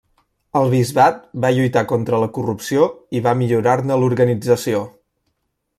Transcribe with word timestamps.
Al 0.61 0.69
bisbat 0.69 1.19
va 1.43 1.51
lluitar 1.57 1.83
contra 1.91 2.21
la 2.23 2.31
corrupció 2.39 2.89
i 3.19 3.21
va 3.27 3.37
millorar-ne 3.43 3.99
l'organització. 4.05 4.81